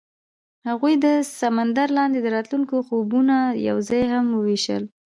[0.67, 1.05] هغوی د
[1.39, 3.35] سمندر لاندې د راتلونکي خوبونه
[3.69, 4.83] یوځای هم وویشل.